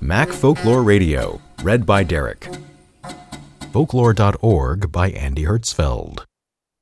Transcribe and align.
Mac 0.00 0.28
Folklore 0.30 0.82
Radio, 0.82 1.40
read 1.62 1.86
by 1.86 2.02
Derek. 2.02 2.48
Folklore.org 3.72 4.90
by 4.90 5.10
Andy 5.10 5.44
Hertzfeld. 5.44 6.24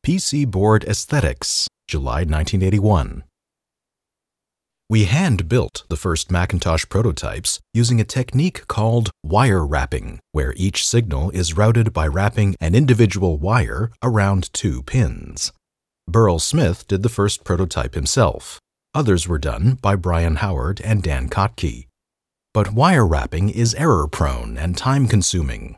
PC 0.07 0.51
Board 0.51 0.85
Aesthetics, 0.85 1.69
July 1.87 2.21
1981. 2.21 3.25
We 4.89 5.05
hand 5.05 5.47
built 5.47 5.85
the 5.91 5.97
first 5.97 6.31
Macintosh 6.31 6.87
prototypes 6.89 7.61
using 7.75 8.01
a 8.01 8.05
technique 8.05 8.67
called 8.67 9.11
wire 9.23 9.67
wrapping, 9.67 10.21
where 10.33 10.55
each 10.57 10.87
signal 10.87 11.31
is 11.31 11.57
routed 11.57 11.93
by 11.93 12.07
wrapping 12.07 12.57
an 12.61 12.75
individual 12.75 13.37
wire 13.37 13.91
around 14.03 14.51
two 14.55 14.83
pins. 14.85 15.53
Burrell 16.09 16.39
Smith 16.39 16.87
did 16.89 17.03
the 17.03 17.09
first 17.11 17.45
prototype 17.45 17.95
himself. 17.95 18.59
Others 18.95 19.27
were 19.27 19.41
done 19.41 19.77
by 19.83 19.97
Brian 19.97 20.37
Howard 20.37 20.81
and 20.83 21.03
Dan 21.03 21.29
Kottke. 21.29 21.89
But 22.53 22.73
wire 22.73 23.05
wrapping 23.05 23.51
is 23.51 23.75
error 23.75 24.07
prone 24.07 24.57
and 24.57 24.77
time 24.79 25.09
consuming. 25.09 25.77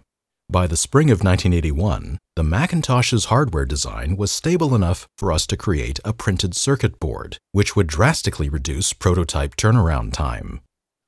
By 0.50 0.66
the 0.66 0.76
spring 0.76 1.10
of 1.10 1.24
1981, 1.24 2.18
the 2.36 2.42
Macintosh's 2.42 3.24
hardware 3.26 3.64
design 3.64 4.16
was 4.18 4.30
stable 4.30 4.74
enough 4.74 5.08
for 5.16 5.32
us 5.32 5.46
to 5.46 5.56
create 5.56 5.98
a 6.04 6.12
printed 6.12 6.54
circuit 6.54 7.00
board, 7.00 7.38
which 7.52 7.74
would 7.74 7.86
drastically 7.86 8.50
reduce 8.50 8.92
prototype 8.92 9.56
turnaround 9.56 10.12
time. 10.12 10.60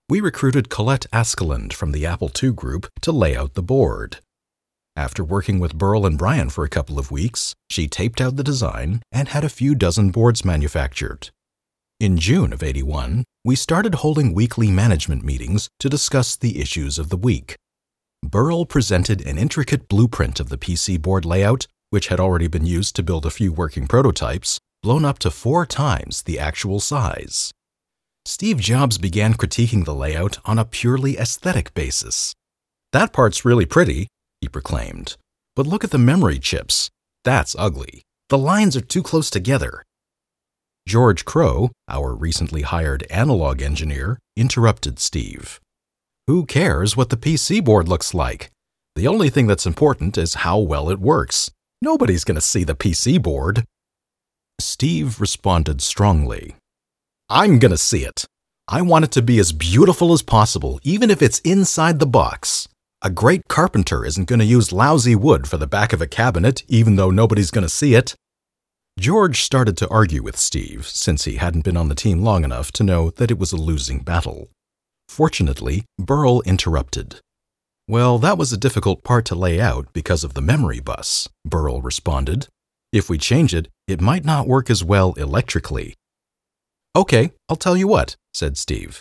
We 0.09 0.23
recruited 0.23 0.71
Colette 0.71 1.07
Askeland 1.13 1.75
from 1.75 1.93
the 1.93 2.07
Apple 2.07 2.31
II 2.43 2.53
group 2.53 2.89
to 3.03 3.13
lay 3.13 3.37
out 3.37 3.53
the 3.53 3.63
board. 3.63 4.17
After 4.97 5.23
working 5.23 5.61
with 5.61 5.77
Burrell 5.77 6.07
and 6.07 6.17
Brian 6.17 6.49
for 6.49 6.65
a 6.65 6.71
couple 6.71 6.99
of 6.99 7.11
weeks, 7.11 7.55
she 7.69 7.87
taped 7.87 8.23
out 8.23 8.37
the 8.37 8.43
design 8.43 9.03
and 9.13 9.29
had 9.29 9.45
a 9.45 9.51
few 9.51 9.75
dozen 9.75 10.11
boards 10.11 10.45
manufactured. 10.45 11.29
In 12.01 12.17
June 12.17 12.53
of 12.53 12.63
81, 12.63 13.25
we 13.45 13.57
started 13.57 13.97
holding 13.97 14.33
weekly 14.33 14.71
management 14.71 15.25
meetings 15.25 15.69
to 15.81 15.89
discuss 15.89 16.37
the 16.37 16.61
issues 16.61 16.97
of 16.97 17.09
the 17.09 17.17
week. 17.17 17.57
Burrell 18.23 18.67
presented 18.67 19.21
an 19.27 19.37
intricate 19.37 19.89
blueprint 19.89 20.39
of 20.39 20.49
the 20.49 20.57
PC 20.57 21.03
board 21.03 21.25
layout, 21.25 21.67
which 21.91 22.07
had 22.07 22.21
already 22.21 22.47
been 22.47 22.65
used 22.65 22.95
to 22.95 23.03
build 23.03 23.27
a 23.27 23.33
few 23.33 23.53
working 23.53 23.89
prototypes, 23.89 24.61
blown 24.81 25.05
up 25.05 25.19
to 25.19 25.29
four 25.29 25.67
times 25.67 26.23
the 26.23 26.39
actual 26.39 26.79
size. 26.79 27.51
Steve 28.25 28.61
Jobs 28.61 28.97
began 28.97 29.35
critiquing 29.35 29.85
the 29.85 29.95
layout 29.95 30.39
on 30.45 30.57
a 30.57 30.65
purely 30.65 31.19
aesthetic 31.19 31.75
basis. 31.75 32.33
That 32.93 33.13
part's 33.13 33.45
really 33.45 33.67
pretty, 33.67 34.07
he 34.41 34.47
proclaimed. 34.47 35.17
But 35.57 35.67
look 35.67 35.83
at 35.83 35.91
the 35.91 35.99
memory 35.99 36.39
chips. 36.39 36.91
That's 37.25 37.57
ugly. 37.59 38.03
The 38.29 38.39
lines 38.39 38.77
are 38.77 38.83
too 38.83 39.03
close 39.03 39.31
together. 39.31 39.83
George 40.89 41.27
Crow, 41.27 41.71
our 41.87 42.15
recently 42.15 42.63
hired 42.63 43.07
analog 43.11 43.61
engineer, 43.61 44.19
interrupted 44.39 44.99
Steve. 44.99 45.61
Who 46.27 46.47
cares 46.47 46.97
what 46.97 47.11
the 47.11 47.17
PC 47.19 47.63
board 47.63 47.87
looks 47.87 48.15
like? 48.15 48.51
The 48.97 49.07
only 49.07 49.29
thing 49.29 49.47
that's 49.47 49.67
important 49.67 50.17
is 50.17 50.47
how 50.47 50.59
well 50.59 50.89
it 50.89 50.99
works. 50.99 51.51
Nobody's 51.83 52.25
going 52.25 52.37
to 52.37 52.41
see 52.41 52.65
the 52.65 52.75
PC 52.75 53.23
board. 53.23 53.65
Steve 54.59 55.21
responded 55.21 55.83
strongly. 55.83 56.57
I'm 57.29 57.59
going 57.59 57.73
to 57.73 57.77
see 57.77 58.05
it. 58.07 58.25
I 58.67 58.81
want 58.81 59.05
it 59.05 59.11
to 59.11 59.21
be 59.21 59.39
as 59.39 59.53
beautiful 59.53 60.15
as 60.15 60.23
possible, 60.23 60.81
even 60.85 61.11
if 61.11 61.21
it's 61.21 61.41
inside 61.41 61.99
the 61.99 62.07
box. 62.07 62.67
A 63.03 63.11
great 63.11 63.43
carpenter 63.47 64.07
isn't 64.07 64.27
going 64.27 64.41
to 64.41 64.55
use 64.57 64.73
lousy 64.73 65.15
wood 65.15 65.49
for 65.49 65.59
the 65.59 65.67
back 65.67 65.93
of 65.93 66.01
a 66.01 66.07
cabinet, 66.07 66.63
even 66.67 66.97
though 66.97 67.11
nobody's 67.11 67.51
going 67.51 67.67
to 67.67 67.69
see 67.69 67.95
it. 67.95 68.15
George 68.99 69.43
started 69.43 69.77
to 69.77 69.89
argue 69.91 70.25
with 70.25 70.37
Steve, 70.37 70.85
since 70.89 71.25
he 71.25 71.37
hadn't 71.37 71.63
been 71.63 71.77
on 71.77 71.89
the 71.89 71.95
team 71.95 72.21
long 72.21 72.43
enough 72.43 72.73
to 72.73 72.83
know 72.83 73.11
that 73.11 73.31
it 73.31 73.39
was 73.39 73.53
a 73.53 73.57
losing 73.57 74.01
battle. 74.01 74.49
Fortunately, 75.09 75.85
Burrell 76.01 76.43
interrupted. 76.43 77.21
Well, 77.87 78.19
that 78.19 78.37
was 78.37 78.53
a 78.53 78.57
difficult 78.57 79.05
part 79.05 79.25
to 79.27 79.37
lay 79.37 79.61
out 79.61 79.87
because 79.93 80.25
of 80.25 80.35
the 80.35 80.43
memory 80.43 80.81
bus, 80.81 81.29
Burrell 81.45 81.81
responded. 81.81 82.49
If 82.93 83.09
we 83.09 83.19
change 83.19 83.55
it, 83.55 83.69
it 83.87 84.01
might 84.01 84.25
not 84.25 84.49
work 84.49 84.69
as 84.69 84.83
well 84.83 85.13
electrically. 85.13 85.95
Okay, 86.97 87.31
I'll 87.49 87.55
tell 87.55 87.77
you 87.77 87.87
what, 87.87 88.17
said 88.35 88.57
Steve. 88.57 89.01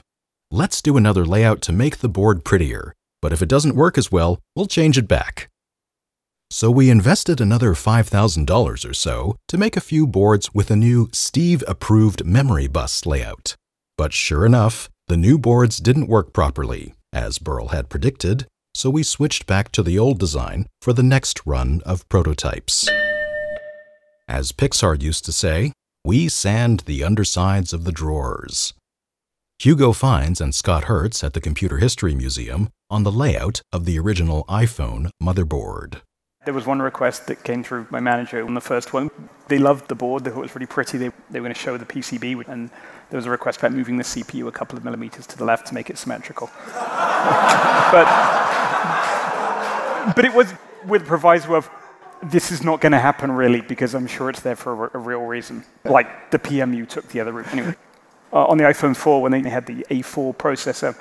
Let's 0.51 0.79
do 0.83 0.95
another 0.95 1.25
layout 1.25 1.59
to 1.63 1.71
make 1.71 1.97
the 1.97 2.09
board 2.09 2.45
prettier, 2.45 2.93
but 3.19 3.33
if 3.33 3.41
it 3.41 3.49
doesn't 3.49 3.75
work 3.75 3.97
as 3.97 4.11
well, 4.11 4.37
we'll 4.55 4.67
change 4.67 4.99
it 4.99 5.07
back. 5.07 5.49
So 6.49 6.71
we 6.71 6.89
invested 6.89 7.41
another 7.41 7.73
$5,000 7.73 8.89
or 8.89 8.93
so 8.93 9.35
to 9.49 9.57
make 9.57 9.75
a 9.75 9.81
few 9.81 10.07
boards 10.07 10.53
with 10.53 10.71
a 10.71 10.77
new 10.77 11.09
Steve 11.11 11.63
approved 11.67 12.25
memory 12.25 12.67
bus 12.67 13.05
layout. 13.05 13.55
But 13.97 14.13
sure 14.13 14.45
enough, 14.45 14.89
the 15.07 15.17
new 15.17 15.37
boards 15.37 15.77
didn't 15.77 16.07
work 16.07 16.31
properly, 16.31 16.93
as 17.11 17.37
Burrell 17.37 17.69
had 17.69 17.89
predicted, 17.89 18.47
so 18.73 18.89
we 18.89 19.03
switched 19.03 19.45
back 19.45 19.71
to 19.73 19.83
the 19.83 19.99
old 19.99 20.19
design 20.19 20.67
for 20.81 20.93
the 20.93 21.03
next 21.03 21.41
run 21.45 21.81
of 21.85 22.07
prototypes. 22.07 22.87
As 24.27 24.51
Pixar 24.51 25.01
used 25.01 25.25
to 25.25 25.33
say, 25.33 25.73
we 26.05 26.29
sand 26.29 26.81
the 26.81 27.03
undersides 27.03 27.73
of 27.73 27.83
the 27.83 27.91
drawers. 27.91 28.73
Hugo 29.59 29.91
Fiennes 29.91 30.39
and 30.39 30.53
Scott 30.53 30.85
Hertz 30.85 31.23
at 31.23 31.33
the 31.33 31.41
Computer 31.41 31.79
History 31.79 32.13
Museum 32.13 32.69
on 32.89 33.03
the 33.03 33.11
layout 33.11 33.61
of 33.73 33.85
the 33.85 33.99
original 33.99 34.45
iPhone 34.45 35.09
motherboard. 35.21 36.01
There 36.47 36.53
was 36.53 36.65
one 36.65 36.81
request 36.81 37.27
that 37.27 37.43
came 37.43 37.61
through 37.61 37.87
my 37.89 37.99
manager 37.99 38.41
on 38.41 38.53
the 38.53 38.61
first 38.61 38.93
one. 38.93 39.11
They 39.49 39.57
loved 39.57 39.89
the 39.89 39.95
board, 39.95 40.23
they 40.23 40.29
thought 40.29 40.39
it 40.39 40.43
was 40.43 40.55
really 40.55 40.65
pretty. 40.65 40.97
They, 40.97 41.09
they 41.29 41.41
were 41.41 41.43
going 41.43 41.53
to 41.53 41.59
show 41.59 41.75
the 41.75 41.83
PCB, 41.83 42.47
and 42.47 42.69
there 43.09 43.17
was 43.17 43.25
a 43.25 43.29
request 43.29 43.59
about 43.59 43.73
moving 43.73 43.97
the 43.97 44.05
CPU 44.05 44.47
a 44.47 44.51
couple 44.53 44.77
of 44.77 44.85
millimeters 44.85 45.27
to 45.27 45.37
the 45.37 45.43
left 45.43 45.67
to 45.67 45.73
make 45.73 45.89
it 45.89 45.97
symmetrical. 45.97 46.49
but, 46.73 48.05
but 50.15 50.23
it 50.23 50.33
was 50.33 50.53
with 50.85 51.01
the 51.01 51.07
proviso 51.09 51.53
of 51.53 51.69
this 52.23 52.49
is 52.49 52.63
not 52.63 52.79
going 52.79 52.93
to 52.93 52.99
happen 52.99 53.29
really 53.29 53.59
because 53.59 53.93
I'm 53.93 54.07
sure 54.07 54.29
it's 54.29 54.39
there 54.39 54.55
for 54.55 54.89
a, 54.93 54.97
real 54.97 55.25
reason. 55.25 55.65
Like 55.83 56.31
the 56.31 56.39
PMU 56.39 56.87
took 56.87 57.09
the 57.09 57.19
other 57.19 57.33
route. 57.33 57.51
Anyway, 57.51 57.75
uh, 58.31 58.45
on 58.45 58.57
the 58.57 58.63
iPhone 58.63 58.95
4, 58.95 59.21
when 59.21 59.33
they 59.33 59.49
had 59.49 59.65
the 59.65 59.85
A4 59.89 60.33
processor, 60.37 60.95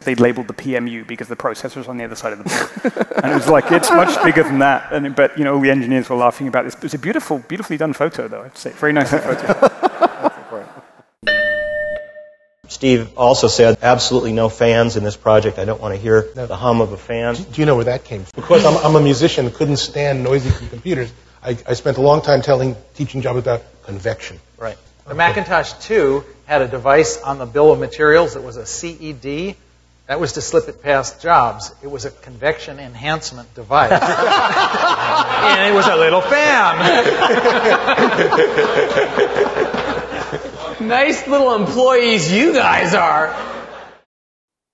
they 0.00 0.14
labeled 0.14 0.48
the 0.48 0.54
PMU 0.54 1.06
because 1.06 1.28
the 1.28 1.36
processor 1.36 1.76
was 1.76 1.88
on 1.88 1.96
the 1.96 2.04
other 2.04 2.14
side 2.14 2.32
of 2.32 2.38
the 2.38 2.44
board. 2.44 3.08
and 3.22 3.32
it 3.32 3.34
was 3.34 3.48
like, 3.48 3.70
it's 3.72 3.90
much 3.90 4.22
bigger 4.22 4.42
than 4.42 4.60
that. 4.60 4.92
And, 4.92 5.14
but, 5.14 5.36
you 5.36 5.44
know, 5.44 5.54
all 5.54 5.60
the 5.60 5.70
engineers 5.70 6.08
were 6.08 6.16
laughing 6.16 6.48
about 6.48 6.64
this. 6.64 6.74
It 6.74 6.82
was 6.82 6.94
a 6.94 6.98
beautiful, 6.98 7.38
beautifully 7.38 7.76
done 7.76 7.92
photo, 7.92 8.28
though, 8.28 8.42
I'd 8.42 8.56
say. 8.56 8.70
Very 8.70 8.92
nice 8.92 9.10
photo. 9.10 9.68
Steve 12.68 13.16
also 13.16 13.48
said, 13.48 13.78
absolutely 13.82 14.32
no 14.32 14.48
fans 14.48 14.96
in 14.96 15.02
this 15.02 15.16
project. 15.16 15.58
I 15.58 15.64
don't 15.64 15.80
want 15.80 15.94
to 15.94 16.00
hear 16.00 16.28
the 16.34 16.54
hum 16.54 16.80
of 16.80 16.92
a 16.92 16.98
fan. 16.98 17.34
Do 17.34 17.60
you 17.60 17.66
know 17.66 17.74
where 17.74 17.86
that 17.86 18.04
came 18.04 18.24
from? 18.24 18.40
Because 18.40 18.64
I'm, 18.64 18.76
I'm 18.76 18.94
a 18.94 19.00
musician, 19.02 19.50
couldn't 19.50 19.78
stand 19.78 20.22
noisy 20.22 20.50
computers. 20.68 21.12
I, 21.42 21.56
I 21.66 21.74
spent 21.74 21.96
a 21.96 22.02
long 22.02 22.20
time 22.20 22.42
telling, 22.42 22.76
teaching 22.94 23.22
Jobs 23.22 23.38
about 23.38 23.62
convection. 23.84 24.38
Right. 24.58 24.76
The 25.06 25.14
Macintosh 25.14 25.72
2 25.80 26.24
had 26.46 26.60
a 26.60 26.68
device 26.68 27.20
on 27.22 27.38
the 27.38 27.46
bill 27.46 27.72
of 27.72 27.78
materials 27.78 28.34
that 28.34 28.42
was 28.42 28.56
a 28.56 28.66
CED. 28.66 29.56
That 30.08 30.18
was 30.20 30.32
to 30.32 30.40
slip 30.40 30.68
it 30.70 30.82
past 30.82 31.20
Jobs. 31.20 31.70
It 31.82 31.88
was 31.88 32.06
a 32.06 32.10
convection 32.10 32.78
enhancement 32.78 33.54
device. 33.54 33.92
and 33.92 34.00
it 35.68 35.74
was 35.74 35.86
a 35.86 35.96
little 35.96 36.22
fan. 36.22 36.78
nice 40.88 41.28
little 41.28 41.54
employees 41.54 42.32
you 42.32 42.54
guys 42.54 42.94
are. 42.94 43.36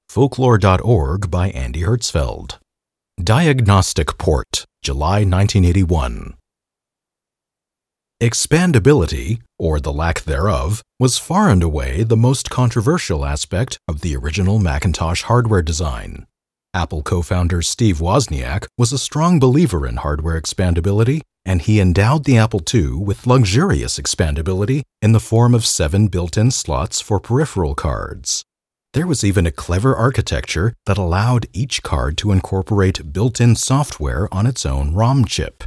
Folklore.org 0.08 1.28
by 1.32 1.50
Andy 1.50 1.82
Hertzfeld. 1.82 2.58
Diagnostic 3.20 4.16
Port, 4.16 4.64
July 4.84 5.24
1981. 5.24 6.34
Expandability, 8.24 9.42
or 9.58 9.78
the 9.78 9.92
lack 9.92 10.22
thereof, 10.22 10.82
was 10.98 11.18
far 11.18 11.50
and 11.50 11.62
away 11.62 12.02
the 12.02 12.16
most 12.16 12.48
controversial 12.48 13.22
aspect 13.22 13.78
of 13.86 14.00
the 14.00 14.16
original 14.16 14.58
Macintosh 14.58 15.24
hardware 15.24 15.60
design. 15.60 16.26
Apple 16.72 17.02
co 17.02 17.20
founder 17.20 17.60
Steve 17.60 17.98
Wozniak 17.98 18.64
was 18.78 18.94
a 18.94 18.98
strong 18.98 19.38
believer 19.38 19.86
in 19.86 19.96
hardware 19.96 20.40
expandability, 20.40 21.20
and 21.44 21.60
he 21.60 21.80
endowed 21.80 22.24
the 22.24 22.38
Apple 22.38 22.62
II 22.72 22.94
with 22.94 23.26
luxurious 23.26 23.98
expandability 23.98 24.84
in 25.02 25.12
the 25.12 25.20
form 25.20 25.54
of 25.54 25.66
seven 25.66 26.08
built 26.08 26.38
in 26.38 26.50
slots 26.50 27.02
for 27.02 27.20
peripheral 27.20 27.74
cards. 27.74 28.42
There 28.94 29.06
was 29.06 29.22
even 29.22 29.44
a 29.44 29.50
clever 29.50 29.94
architecture 29.94 30.72
that 30.86 30.96
allowed 30.96 31.46
each 31.52 31.82
card 31.82 32.16
to 32.18 32.32
incorporate 32.32 33.12
built 33.12 33.38
in 33.38 33.54
software 33.54 34.32
on 34.32 34.46
its 34.46 34.64
own 34.64 34.94
ROM 34.94 35.26
chip. 35.26 35.64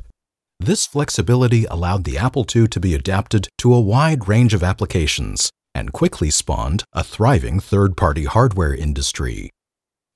This 0.59 0.87
flexibility 0.87 1.65
allowed 1.65 2.03
the 2.03 2.17
Apple 2.17 2.45
II 2.53 2.67
to 2.69 2.79
be 2.79 2.95
adapted 2.95 3.47
to 3.59 3.73
a 3.73 3.79
wide 3.79 4.27
range 4.27 4.53
of 4.55 4.63
applications 4.63 5.51
and 5.75 5.93
quickly 5.93 6.31
spawned 6.31 6.83
a 6.93 7.03
thriving 7.03 7.59
third 7.59 7.95
party 7.95 8.25
hardware 8.25 8.73
industry. 8.73 9.51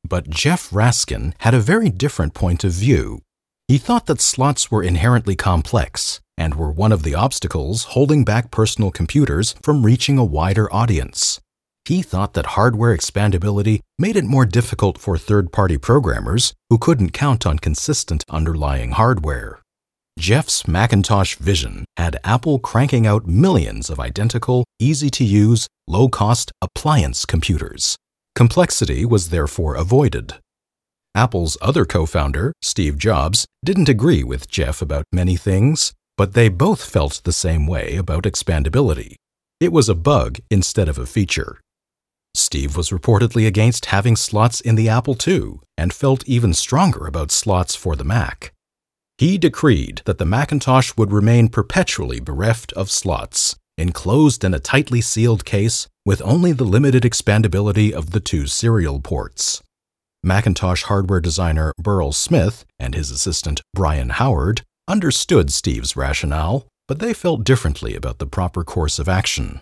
But 0.04 0.30
Jeff 0.32 0.72
Raskin 0.72 1.34
had 1.40 1.54
a 1.54 1.60
very 1.60 1.90
different 1.90 2.34
point 2.34 2.64
of 2.64 2.72
view. 2.72 3.20
He 3.68 3.78
thought 3.78 4.08
that 4.08 4.20
slots 4.20 4.72
were 4.72 4.84
inherently 4.84 5.36
complex 5.36 6.20
and 6.38 6.56
were 6.56 6.72
one 6.72 6.92
of 6.92 7.04
the 7.04 7.14
obstacles 7.14 7.84
holding 7.94 8.26
back 8.26 8.50
personal 8.50 8.90
computers 8.90 9.54
from 9.62 9.86
reaching 9.86 10.18
a 10.18 10.26
wider 10.26 10.74
audience. 10.74 11.40
he 11.86 12.02
thought 12.02 12.34
that 12.34 12.56
hardware 12.58 12.96
expandability 12.96 13.80
made 13.98 14.16
it 14.16 14.26
more 14.26 14.46
difficult 14.46 14.98
for 14.98 15.18
third 15.18 15.52
party 15.52 15.78
programmers 15.78 16.54
who 16.70 16.78
couldn't 16.78 17.12
count 17.12 17.46
on 17.46 17.60
consistent 17.60 18.24
underlying 18.30 18.92
hardware. 18.92 19.62
Jeff's 20.20 20.68
Macintosh 20.68 21.36
vision 21.36 21.86
had 21.98 22.18
Apple 22.24 22.60
cranking 22.60 23.08
out 23.08 23.26
millions 23.26 23.90
of 23.90 24.00
identical, 24.00 24.66
easy 24.80 25.10
to 25.10 25.24
use, 25.24 25.68
low 25.88 26.10
cost 26.10 26.52
appliance 26.62 27.26
computers. 27.26 27.96
Complexity 28.36 29.06
was 29.06 29.30
therefore 29.30 29.76
avoided. 29.76 30.36
Apple's 31.16 31.58
other 31.62 31.86
co 31.86 32.06
founder, 32.06 32.54
Steve 32.62 32.98
Jobs, 32.98 33.46
didn't 33.66 33.90
agree 33.90 34.24
with 34.24 34.50
Jeff 34.50 34.82
about 34.82 35.06
many 35.12 35.36
things, 35.36 35.94
but 36.18 36.34
they 36.34 36.50
both 36.50 36.84
felt 36.84 37.22
the 37.24 37.34
same 37.34 37.68
way 37.68 37.96
about 37.96 38.24
expandability. 38.24 39.16
It 39.60 39.74
was 39.74 39.90
a 39.90 39.96
bug 39.96 40.40
instead 40.50 40.88
of 40.88 40.98
a 40.98 41.06
feature. 41.06 41.60
Steve 42.34 42.78
was 42.78 42.90
reportedly 42.90 43.46
against 43.46 43.88
having 43.88 44.16
slots 44.16 44.62
in 44.62 44.76
the 44.76 44.88
Apple 44.88 45.18
II 45.28 45.60
and 45.78 45.94
felt 45.94 46.26
even 46.28 46.54
stronger 46.54 47.06
about 47.06 47.32
slots 47.32 47.76
for 47.76 47.96
the 47.96 48.06
Mac. 48.06 48.54
He 49.22 49.38
decreed 49.38 50.02
that 50.06 50.18
the 50.18 50.26
Macintosh 50.26 50.94
would 50.98 51.12
remain 51.12 51.48
perpetually 51.48 52.20
bereft 52.20 52.74
of 52.74 52.90
slots, 52.90 53.56
enclosed 53.78 54.44
in 54.44 54.56
a 54.56 54.60
tightly 54.60 55.00
sealed 55.00 55.46
case 55.46 55.88
with 56.04 56.24
only 56.24 56.54
the 56.54 56.64
limited 56.64 57.04
expandability 57.04 57.92
of 57.92 58.14
the 58.14 58.20
two 58.20 58.48
serial 58.48 59.00
ports. 59.00 59.62
Macintosh 60.24 60.82
hardware 60.86 61.22
designer 61.22 61.72
Burrell 61.78 62.14
Smith 62.14 62.66
and 62.80 62.96
his 62.96 63.12
assistant 63.12 63.62
Brian 63.76 64.10
Howard 64.10 64.64
understood 64.88 65.54
Steve's 65.54 65.96
rationale, 65.96 66.66
but 66.88 66.98
they 66.98 67.14
felt 67.14 67.44
differently 67.44 67.94
about 67.94 68.18
the 68.18 68.26
proper 68.26 68.64
course 68.64 68.98
of 68.98 69.08
action. 69.08 69.62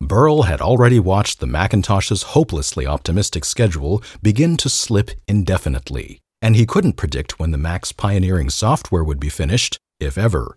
Burrell 0.00 0.44
had 0.44 0.60
already 0.60 1.00
watched 1.00 1.40
the 1.40 1.48
Macintosh's 1.48 2.22
hopelessly 2.22 2.86
optimistic 2.86 3.44
schedule 3.44 4.00
begin 4.22 4.56
to 4.56 4.68
slip 4.68 5.10
indefinitely, 5.26 6.20
and 6.46 6.54
he 6.54 6.64
couldn't 6.64 6.92
predict 6.92 7.40
when 7.40 7.50
the 7.50 7.58
Mac's 7.58 7.90
pioneering 7.90 8.48
software 8.48 9.02
would 9.02 9.18
be 9.18 9.28
finished, 9.28 9.78
if 9.98 10.16
ever. 10.16 10.56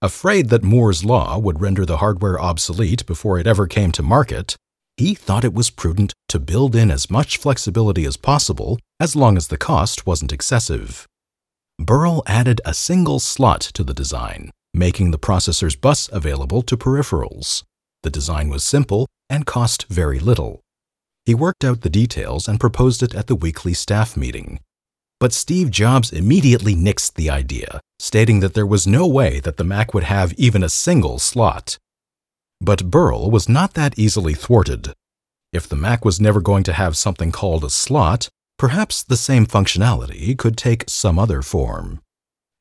Afraid 0.00 0.48
that 0.48 0.64
Moore's 0.64 1.04
Law 1.04 1.36
would 1.36 1.60
render 1.60 1.84
the 1.84 1.98
hardware 1.98 2.40
obsolete 2.40 3.04
before 3.04 3.38
it 3.38 3.46
ever 3.46 3.66
came 3.66 3.92
to 3.92 4.02
market, 4.02 4.56
he 4.96 5.14
thought 5.14 5.44
it 5.44 5.52
was 5.52 5.68
prudent 5.68 6.14
to 6.30 6.40
build 6.40 6.74
in 6.74 6.90
as 6.90 7.10
much 7.10 7.36
flexibility 7.36 8.06
as 8.06 8.16
possible 8.16 8.78
as 8.98 9.14
long 9.14 9.36
as 9.36 9.48
the 9.48 9.58
cost 9.58 10.06
wasn't 10.06 10.32
excessive. 10.32 11.06
Burrell 11.78 12.22
added 12.26 12.62
a 12.64 12.72
single 12.72 13.20
slot 13.20 13.60
to 13.74 13.84
the 13.84 13.92
design, 13.92 14.50
making 14.72 15.10
the 15.10 15.18
processor's 15.18 15.76
bus 15.76 16.08
available 16.14 16.62
to 16.62 16.78
peripherals. 16.78 17.62
The 18.04 18.16
design 18.18 18.48
was 18.48 18.64
simple 18.64 19.06
and 19.28 19.44
cost 19.44 19.84
very 19.90 20.18
little. 20.18 20.62
He 21.26 21.34
worked 21.34 21.62
out 21.62 21.82
the 21.82 21.90
details 21.90 22.48
and 22.48 22.58
proposed 22.58 23.02
it 23.02 23.14
at 23.14 23.26
the 23.26 23.36
weekly 23.36 23.74
staff 23.74 24.16
meeting. 24.16 24.60
But 25.24 25.32
Steve 25.32 25.70
Jobs 25.70 26.12
immediately 26.12 26.74
nixed 26.76 27.14
the 27.14 27.30
idea, 27.30 27.80
stating 27.98 28.40
that 28.40 28.52
there 28.52 28.66
was 28.66 28.86
no 28.86 29.06
way 29.06 29.40
that 29.40 29.56
the 29.56 29.64
Mac 29.64 29.94
would 29.94 30.04
have 30.04 30.34
even 30.34 30.62
a 30.62 30.68
single 30.68 31.18
slot. 31.18 31.78
But 32.60 32.90
Burrell 32.90 33.30
was 33.30 33.48
not 33.48 33.72
that 33.72 33.98
easily 33.98 34.34
thwarted. 34.34 34.92
If 35.50 35.66
the 35.66 35.76
Mac 35.76 36.04
was 36.04 36.20
never 36.20 36.42
going 36.42 36.62
to 36.64 36.74
have 36.74 36.98
something 36.98 37.32
called 37.32 37.64
a 37.64 37.70
slot, 37.70 38.28
perhaps 38.58 39.02
the 39.02 39.16
same 39.16 39.46
functionality 39.46 40.36
could 40.36 40.58
take 40.58 40.90
some 40.90 41.18
other 41.18 41.40
form. 41.40 42.02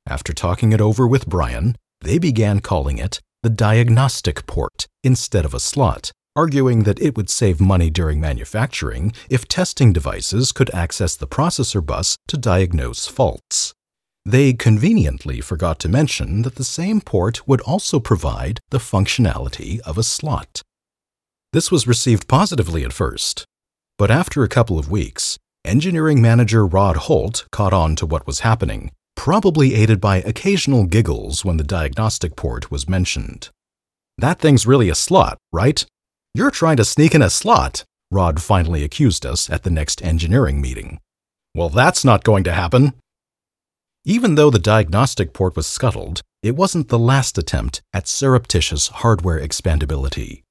After 0.08 0.32
talking 0.32 0.72
it 0.72 0.80
over 0.80 1.06
with 1.06 1.28
Brian, 1.28 1.76
they 2.00 2.18
began 2.18 2.62
calling 2.62 2.98
it 2.98 3.20
the 3.42 3.50
diagnostic 3.50 4.48
port 4.48 4.88
instead 5.04 5.44
of 5.44 5.54
a 5.54 5.60
slot, 5.60 6.14
arguing 6.36 6.84
that 6.84 7.02
it 7.02 7.16
would 7.16 7.30
save 7.30 7.60
money 7.60 7.90
during 7.90 8.20
manufacturing 8.20 9.14
if 9.30 9.48
testing 9.48 9.94
devices 9.94 10.52
could 10.52 10.74
access 10.74 11.16
the 11.16 11.28
processor 11.28 11.86
bus 11.86 12.18
to 12.28 12.38
diagnose 12.38 13.08
faults. 13.08 13.74
They 14.26 14.54
conveniently 14.54 15.42
forgot 15.42 15.80
to 15.80 15.90
mention 15.90 16.44
that 16.44 16.56
the 16.56 16.64
same 16.64 17.02
port 17.02 17.48
would 17.48 17.62
also 17.62 18.00
provide 18.00 18.60
the 18.70 18.78
functionality 18.78 19.80
of 19.82 19.98
a 19.98 20.04
slot. 20.04 20.62
This 21.52 21.72
was 21.72 21.88
received 21.88 22.28
positively 22.28 22.84
at 22.84 22.94
first, 22.94 23.46
but 23.98 24.10
after 24.10 24.44
a 24.44 24.50
couple 24.50 24.80
of 24.80 24.90
weeks, 24.90 25.38
engineering 25.66 26.22
manager 26.22 26.66
Rod 26.66 26.98
Holt 26.98 27.46
caught 27.52 27.74
on 27.74 27.96
to 27.98 28.06
what 28.06 28.26
was 28.26 28.40
happening 28.40 28.92
probably 29.16 29.76
aided 29.76 30.02
by 30.02 30.18
occasional 30.18 30.86
giggles 30.86 31.46
when 31.46 31.58
the 31.58 31.64
diagnostic 31.64 32.36
port 32.36 32.72
was 32.72 32.90
mentioned. 32.90 33.50
That 34.18 34.40
thing's 34.40 34.66
really 34.66 34.90
a 34.90 34.96
slot, 34.96 35.38
right? 35.52 35.86
You're 36.36 36.50
trying 36.50 36.78
to 36.78 36.86
sneak 36.86 37.14
in 37.14 37.22
a 37.22 37.30
slot, 37.30 37.84
Rod 38.10 38.42
finally 38.42 38.84
accused 38.84 39.24
us 39.24 39.52
at 39.52 39.62
the 39.62 39.70
next 39.70 40.04
engineering 40.04 40.60
meeting. 40.62 41.00
Well, 41.54 41.70
that's 41.70 42.04
not 42.04 42.24
going 42.24 42.44
to 42.46 42.54
happen. 42.54 42.94
Even 44.04 44.34
though 44.34 44.50
the 44.50 44.58
diagnostic 44.58 45.32
port 45.32 45.56
was 45.56 45.68
scuttled, 45.68 46.22
it 46.42 46.56
wasn't 46.56 46.90
the 46.90 46.98
last 46.98 47.38
attempt 47.38 47.84
at 47.94 48.08
surreptitious 48.08 48.88
hardware 48.88 49.40
expandability. 49.40 50.42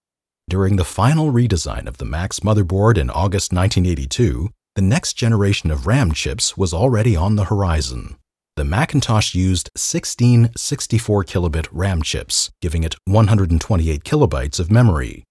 During 0.49 0.77
the 0.77 0.85
final 0.85 1.33
redesign 1.33 1.89
of 1.89 1.99
the 1.99 2.05
Mac's 2.05 2.41
motherboard 2.41 2.97
in 2.97 3.11
August 3.11 3.53
1982, 3.53 4.51
the 4.77 4.83
next 4.83 5.15
generation 5.15 5.73
of 5.73 5.89
RAM 5.89 6.13
chips 6.13 6.57
was 6.57 6.73
already 6.73 7.17
on 7.17 7.35
the 7.35 7.47
horizon. 7.47 8.15
The 8.55 8.65
Macintosh 8.65 9.35
used 9.35 9.69
16 9.77 10.51
64 10.57 11.25
kilobit 11.25 11.67
RAM 11.73 12.03
chips, 12.03 12.53
giving 12.61 12.85
it 12.85 12.95
128 13.07 14.05
kilobytes 14.05 14.61
of 14.61 14.71
memory. 14.71 15.25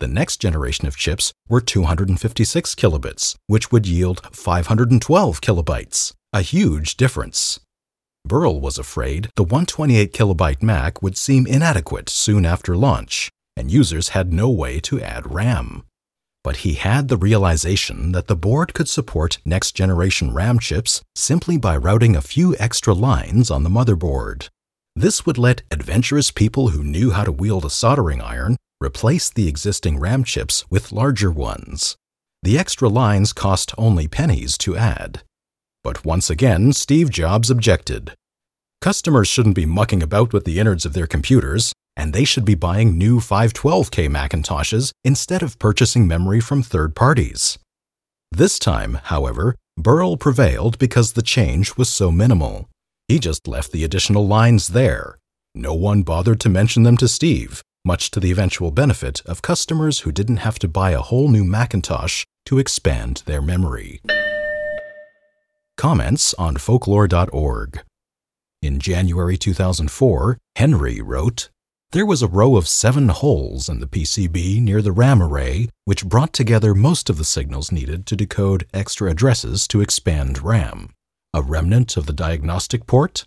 The 0.00 0.08
next 0.08 0.40
generation 0.40 0.86
of 0.86 0.96
chips 0.96 1.32
were 1.48 1.60
256 1.60 2.74
kilobits, 2.74 3.34
which 3.46 3.72
would 3.72 3.86
yield 3.86 4.20
512 4.32 5.40
kilobytes, 5.40 6.12
a 6.32 6.42
huge 6.42 6.96
difference. 6.96 7.60
Burrell 8.24 8.60
was 8.60 8.78
afraid 8.78 9.30
the 9.36 9.44
128 9.44 10.12
kilobyte 10.12 10.62
Mac 10.62 11.02
would 11.02 11.16
seem 11.16 11.46
inadequate 11.46 12.08
soon 12.08 12.44
after 12.44 12.76
launch, 12.76 13.30
and 13.56 13.70
users 13.70 14.10
had 14.10 14.32
no 14.32 14.50
way 14.50 14.80
to 14.80 15.00
add 15.00 15.32
RAM 15.32 15.82
but 16.46 16.58
he 16.58 16.74
had 16.74 17.08
the 17.08 17.16
realization 17.16 18.12
that 18.12 18.28
the 18.28 18.36
board 18.36 18.72
could 18.72 18.88
support 18.88 19.38
next 19.44 19.72
generation 19.72 20.32
RAM 20.32 20.60
chips 20.60 21.02
simply 21.16 21.56
by 21.56 21.76
routing 21.76 22.14
a 22.14 22.20
few 22.20 22.54
extra 22.60 22.94
lines 22.94 23.50
on 23.50 23.64
the 23.64 23.68
motherboard. 23.68 24.48
This 24.94 25.26
would 25.26 25.38
let 25.38 25.62
adventurous 25.72 26.30
people 26.30 26.68
who 26.68 26.84
knew 26.84 27.10
how 27.10 27.24
to 27.24 27.32
wield 27.32 27.64
a 27.64 27.68
soldering 27.68 28.22
iron 28.22 28.54
replace 28.82 29.30
the 29.30 29.48
existing 29.48 29.98
RAM 29.98 30.24
chips 30.24 30.64
with 30.70 30.92
larger 30.92 31.30
ones. 31.30 31.96
The 32.42 32.58
extra 32.58 32.88
lines 32.88 33.32
cost 33.32 33.74
only 33.78 34.08
pennies 34.08 34.56
to 34.58 34.76
add. 34.76 35.22
But 35.82 36.04
once 36.04 36.30
again, 36.30 36.72
Steve 36.72 37.10
Jobs 37.10 37.50
objected. 37.50 38.14
Customers 38.80 39.28
shouldn't 39.28 39.56
be 39.56 39.66
mucking 39.66 40.02
about 40.02 40.32
with 40.32 40.44
the 40.44 40.58
innards 40.58 40.84
of 40.84 40.92
their 40.92 41.06
computers 41.06 41.72
and 41.96 42.12
they 42.12 42.24
should 42.24 42.44
be 42.44 42.54
buying 42.54 42.98
new 42.98 43.18
512K 43.18 44.08
Macintoshes 44.08 44.92
instead 45.02 45.42
of 45.42 45.58
purchasing 45.58 46.06
memory 46.06 46.40
from 46.40 46.62
third 46.62 46.94
parties. 46.94 47.58
This 48.30 48.58
time, 48.58 49.00
however, 49.04 49.56
Burrell 49.78 50.16
prevailed 50.16 50.78
because 50.78 51.12
the 51.12 51.22
change 51.22 51.76
was 51.76 51.88
so 51.88 52.12
minimal. 52.12 52.68
He 53.08 53.18
just 53.18 53.48
left 53.48 53.72
the 53.72 53.84
additional 53.84 54.26
lines 54.26 54.68
there. 54.68 55.16
No 55.54 55.72
one 55.72 56.02
bothered 56.02 56.40
to 56.40 56.48
mention 56.50 56.82
them 56.82 56.98
to 56.98 57.08
Steve, 57.08 57.62
much 57.86 58.10
to 58.10 58.20
the 58.20 58.32
eventual 58.32 58.70
benefit 58.70 59.22
of 59.24 59.40
customers 59.40 60.00
who 60.00 60.10
didn't 60.10 60.38
have 60.38 60.58
to 60.58 60.68
buy 60.68 60.90
a 60.90 61.00
whole 61.00 61.28
new 61.28 61.44
Macintosh 61.44 62.24
to 62.44 62.58
expand 62.58 63.22
their 63.24 63.40
memory. 63.40 64.02
Comments 65.76 66.34
on 66.34 66.56
folklore.org. 66.56 67.80
In 68.60 68.80
January 68.80 69.36
2004, 69.36 70.38
Henry 70.56 71.00
wrote, 71.00 71.50
there 71.92 72.04
was 72.04 72.20
a 72.20 72.28
row 72.28 72.56
of 72.56 72.66
seven 72.66 73.08
holes 73.10 73.68
in 73.68 73.78
the 73.78 73.86
PCB 73.86 74.60
near 74.60 74.82
the 74.82 74.90
RAM 74.90 75.22
array, 75.22 75.68
which 75.84 76.04
brought 76.04 76.32
together 76.32 76.74
most 76.74 77.08
of 77.08 77.16
the 77.16 77.24
signals 77.24 77.70
needed 77.70 78.06
to 78.06 78.16
decode 78.16 78.66
extra 78.74 79.10
addresses 79.10 79.68
to 79.68 79.80
expand 79.80 80.42
RAM. 80.42 80.90
A 81.32 81.42
remnant 81.42 81.96
of 81.96 82.06
the 82.06 82.12
diagnostic 82.12 82.86
port? 82.86 83.24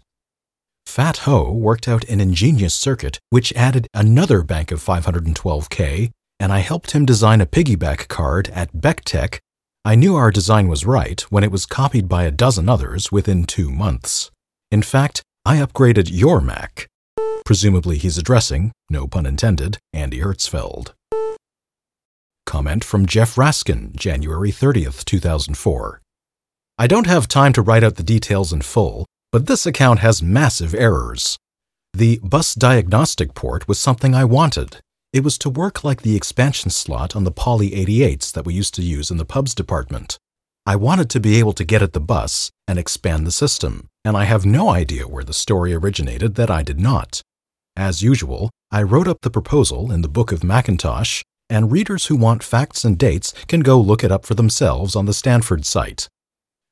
Fat 0.89 1.17
Ho 1.17 1.51
worked 1.51 1.87
out 1.87 2.03
an 2.05 2.19
ingenious 2.19 2.73
circuit 2.73 3.19
which 3.29 3.53
added 3.53 3.87
another 3.93 4.41
bank 4.41 4.71
of 4.71 4.83
512K, 4.83 6.09
and 6.39 6.51
I 6.51 6.59
helped 6.59 6.91
him 6.91 7.05
design 7.05 7.41
a 7.41 7.45
piggyback 7.45 8.07
card 8.07 8.49
at 8.49 8.73
BeckTech. 8.73 9.37
I 9.85 9.93
knew 9.93 10.15
our 10.15 10.31
design 10.31 10.67
was 10.67 10.87
right 10.87 11.21
when 11.29 11.43
it 11.43 11.51
was 11.51 11.67
copied 11.67 12.09
by 12.09 12.23
a 12.23 12.31
dozen 12.31 12.67
others 12.67 13.11
within 13.11 13.45
two 13.45 13.69
months. 13.69 14.31
In 14.71 14.81
fact, 14.81 15.21
I 15.45 15.57
upgraded 15.57 16.09
your 16.11 16.41
Mac. 16.41 16.87
Presumably 17.45 17.99
he's 17.99 18.17
addressing, 18.17 18.71
no 18.89 19.05
pun 19.05 19.27
intended, 19.27 19.77
Andy 19.93 20.21
Hertzfeld. 20.21 20.93
Comment 22.47 22.83
from 22.83 23.05
Jeff 23.05 23.35
Raskin, 23.35 23.95
January 23.95 24.51
30th, 24.51 25.05
2004. 25.05 26.01
I 26.79 26.87
don't 26.87 27.07
have 27.07 27.27
time 27.27 27.53
to 27.53 27.61
write 27.61 27.83
out 27.83 27.97
the 27.97 28.03
details 28.03 28.51
in 28.51 28.61
full, 28.61 29.05
but 29.31 29.45
this 29.45 29.65
account 29.65 29.99
has 29.99 30.23
massive 30.23 30.73
errors. 30.73 31.37
The 31.93 32.19
bus 32.23 32.55
diagnostic 32.55 33.33
port 33.33 33.67
was 33.67 33.79
something 33.79 34.15
I 34.15 34.25
wanted. 34.25 34.77
It 35.11 35.23
was 35.23 35.37
to 35.39 35.49
work 35.49 35.83
like 35.83 36.01
the 36.01 36.15
expansion 36.15 36.69
slot 36.69 37.15
on 37.15 37.23
the 37.23 37.31
Poly 37.31 37.71
88s 37.71 38.31
that 38.33 38.45
we 38.45 38.53
used 38.53 38.73
to 38.75 38.83
use 38.83 39.09
in 39.09 39.17
the 39.17 39.25
pubs 39.25 39.55
department. 39.55 40.17
I 40.65 40.75
wanted 40.75 41.09
to 41.11 41.19
be 41.19 41.39
able 41.39 41.53
to 41.53 41.63
get 41.63 41.81
at 41.81 41.93
the 41.93 41.99
bus 41.99 42.51
and 42.67 42.77
expand 42.77 43.25
the 43.25 43.31
system, 43.31 43.87
and 44.05 44.15
I 44.15 44.25
have 44.25 44.45
no 44.45 44.69
idea 44.69 45.07
where 45.07 45.23
the 45.23 45.33
story 45.33 45.73
originated 45.73 46.35
that 46.35 46.51
I 46.51 46.61
did 46.61 46.79
not. 46.79 47.23
As 47.75 48.03
usual, 48.03 48.51
I 48.71 48.83
wrote 48.83 49.07
up 49.07 49.21
the 49.21 49.31
proposal 49.31 49.91
in 49.91 50.01
the 50.01 50.07
Book 50.07 50.31
of 50.31 50.43
Macintosh, 50.43 51.23
and 51.49 51.71
readers 51.71 52.05
who 52.05 52.15
want 52.15 52.43
facts 52.43 52.85
and 52.85 52.97
dates 52.97 53.33
can 53.47 53.61
go 53.61 53.79
look 53.79 54.03
it 54.03 54.11
up 54.11 54.25
for 54.25 54.35
themselves 54.35 54.95
on 54.95 55.05
the 55.05 55.13
Stanford 55.13 55.65
site. 55.65 56.07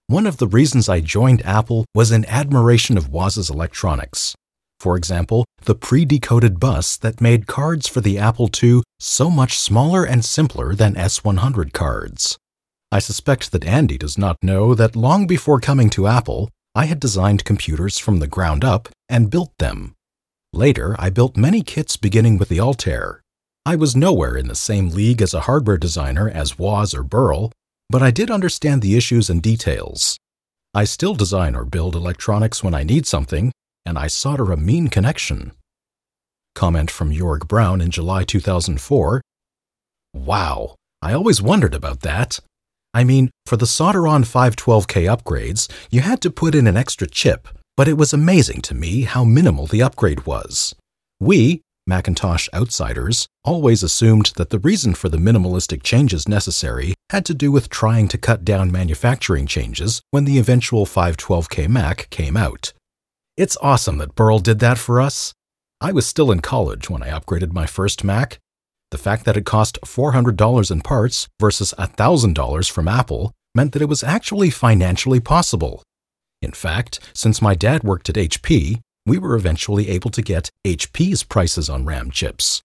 One 0.09 0.25
of 0.25 0.37
the 0.37 0.47
reasons 0.47 0.87
I 0.87 1.01
joined 1.01 1.45
Apple 1.45 1.83
was 1.93 2.13
in 2.13 2.23
admiration 2.27 2.97
of 2.97 3.09
Woz's 3.09 3.49
electronics. 3.49 4.35
For 4.79 4.95
example, 4.95 5.43
the 5.65 5.75
pre 5.75 6.05
decoded 6.05 6.61
bus 6.61 6.95
that 6.95 7.19
made 7.19 7.45
cards 7.45 7.89
for 7.89 7.99
the 7.99 8.17
Apple 8.17 8.49
II 8.63 8.83
so 9.01 9.29
much 9.29 9.59
smaller 9.59 10.05
and 10.05 10.23
simpler 10.23 10.73
than 10.75 10.95
S100 10.95 11.73
cards. 11.73 12.37
I 12.89 12.99
suspect 12.99 13.51
that 13.51 13.65
Andy 13.65 13.97
does 13.97 14.17
not 14.17 14.37
know 14.41 14.73
that 14.75 14.95
long 14.95 15.27
before 15.27 15.59
coming 15.59 15.89
to 15.89 16.07
Apple, 16.07 16.49
I 16.73 16.85
had 16.85 17.01
designed 17.01 17.43
computers 17.43 17.99
from 17.99 18.19
the 18.19 18.27
ground 18.27 18.63
up 18.63 18.87
and 19.09 19.29
built 19.29 19.51
them. 19.59 19.93
Later, 20.53 20.95
I 20.97 21.09
built 21.09 21.35
many 21.35 21.61
kits 21.61 21.97
beginning 21.97 22.37
with 22.37 22.47
the 22.47 22.61
Altair. 22.61 23.21
I 23.65 23.75
was 23.75 23.93
nowhere 23.93 24.37
in 24.37 24.47
the 24.47 24.55
same 24.55 24.87
league 24.87 25.21
as 25.21 25.33
a 25.33 25.41
hardware 25.41 25.77
designer 25.77 26.29
as 26.29 26.57
Woz 26.57 26.93
or 26.93 27.03
Burrell, 27.03 27.51
but 27.89 28.01
I 28.01 28.11
did 28.11 28.29
understand 28.29 28.81
the 28.81 28.97
issues 28.97 29.29
and 29.29 29.41
details. 29.41 30.17
I 30.73 30.83
still 30.83 31.15
design 31.15 31.55
or 31.55 31.65
build 31.65 31.95
electronics 31.95 32.63
when 32.63 32.73
I 32.73 32.83
need 32.83 33.05
something, 33.05 33.51
and 33.85 33.97
I 33.97 34.07
solder 34.07 34.51
a 34.51 34.57
mean 34.57 34.89
connection. 34.89 35.53
Comment 36.55 36.91
from 36.91 37.11
Jorg 37.11 37.47
Brown 37.47 37.81
in 37.81 37.91
July 37.91 38.23
2004 38.23 39.21
Wow, 40.13 40.75
I 41.01 41.13
always 41.13 41.41
wondered 41.41 41.75
about 41.75 42.01
that. 42.01 42.39
I 42.93 43.03
mean, 43.03 43.29
for 43.45 43.57
the 43.57 43.65
Solderon 43.65 44.25
512K 44.25 45.05
upgrades, 45.15 45.71
you 45.91 46.01
had 46.01 46.21
to 46.21 46.31
put 46.31 46.55
in 46.55 46.65
an 46.65 46.75
extra 46.75 47.07
chip, 47.07 47.47
but 47.75 47.87
it 47.87 47.93
was 47.93 48.13
amazing 48.13 48.61
to 48.63 48.73
me 48.73 49.03
how 49.03 49.23
minimal 49.23 49.67
the 49.67 49.83
upgrade 49.83 50.25
was. 50.25 50.73
We, 51.19 51.61
Macintosh 51.87 52.47
outsiders, 52.53 53.27
always 53.43 53.81
assumed 53.81 54.33
that 54.35 54.49
the 54.49 54.59
reason 54.59 54.93
for 54.93 55.09
the 55.09 55.17
minimalistic 55.17 55.81
changes 55.81 56.27
necessary 56.27 56.93
had 57.09 57.25
to 57.25 57.33
do 57.33 57.51
with 57.51 57.69
trying 57.69 58.07
to 58.09 58.17
cut 58.17 58.43
down 58.43 58.71
manufacturing 58.71 59.47
changes 59.47 60.01
when 60.11 60.25
the 60.25 60.37
eventual 60.37 60.85
512K 60.85 61.67
Mac 61.69 62.09
came 62.09 62.35
out. 62.35 62.73
It's 63.37 63.57
awesome 63.61 63.97
that 63.99 64.15
Burrell 64.15 64.39
did 64.39 64.59
that 64.59 64.77
for 64.77 64.99
us. 64.99 65.33
I 65.79 65.91
was 65.91 66.05
still 66.05 66.31
in 66.31 66.41
college 66.41 66.89
when 66.89 67.03
I 67.03 67.09
upgraded 67.09 67.53
my 67.53 67.65
first 67.65 68.03
Mac. 68.03 68.39
The 68.91 68.97
fact 68.97 69.25
that 69.25 69.37
it 69.37 69.45
cost 69.45 69.79
$400 69.85 70.71
in 70.71 70.81
parts 70.81 71.27
versus 71.39 71.73
$1,000 71.77 72.71
from 72.71 72.87
Apple 72.87 73.31
meant 73.53 73.73
that 73.73 73.81
it 73.81 73.89
was 73.89 74.03
actually 74.03 74.49
financially 74.49 75.19
possible. 75.19 75.83
In 76.41 76.51
fact, 76.51 76.99
since 77.13 77.41
my 77.41 77.55
dad 77.55 77.83
worked 77.83 78.09
at 78.09 78.15
HP, 78.15 78.81
we 79.07 79.17
were 79.17 79.35
eventually 79.35 79.89
able 79.89 80.11
to 80.11 80.21
get 80.21 80.51
HP's 80.65 81.23
prices 81.23 81.69
on 81.69 81.85
RAM 81.85 82.11
chips. 82.11 82.61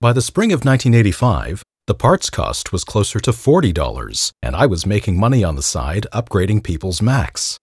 By 0.00 0.12
the 0.12 0.22
spring 0.22 0.52
of 0.52 0.64
1985, 0.64 1.62
the 1.88 1.94
parts 1.94 2.30
cost 2.30 2.72
was 2.72 2.84
closer 2.84 3.18
to 3.20 3.32
$40, 3.32 4.32
and 4.40 4.54
I 4.54 4.66
was 4.66 4.86
making 4.86 5.18
money 5.18 5.42
on 5.42 5.56
the 5.56 5.62
side 5.62 6.06
upgrading 6.12 6.62
people's 6.62 7.02
Macs. 7.02 7.58